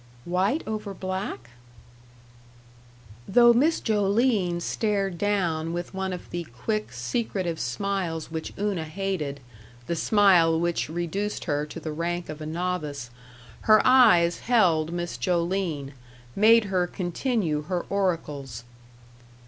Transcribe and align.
"White 0.25 0.63
over 0.65 0.95
black?" 0.95 1.51
Though 3.27 3.53
Miss 3.53 3.79
Joline 3.79 4.59
stared 4.59 5.19
down 5.19 5.73
with 5.73 5.93
one 5.93 6.11
of 6.11 6.27
the 6.31 6.45
quick, 6.45 6.91
secretive 6.91 7.59
smiles 7.59 8.31
which 8.31 8.51
Una 8.57 8.85
hated, 8.85 9.41
the 9.85 9.95
smile 9.95 10.59
which 10.59 10.89
reduced 10.89 11.43
her 11.43 11.67
to 11.67 11.79
the 11.79 11.91
rank 11.91 12.29
of 12.29 12.41
a 12.41 12.47
novice, 12.47 13.11
her 13.69 13.79
eyes 13.85 14.39
held 14.39 14.91
Miss 14.91 15.17
Joline, 15.17 15.93
made 16.35 16.63
her 16.73 16.87
continue 16.87 17.61
her 17.65 17.85
oracles. 17.87 18.63